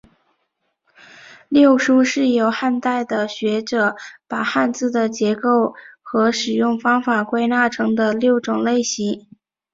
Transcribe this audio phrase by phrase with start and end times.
[1.47, 3.95] 六书是由汉代的学者
[4.27, 9.27] 把汉字的构成和使用方式归纳成的六种类型。